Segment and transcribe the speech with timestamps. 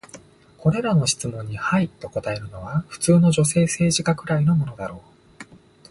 [0.57, 5.41] これらの質問に「はい」と答えるのは、普通の女性政治家くらいのものだろう。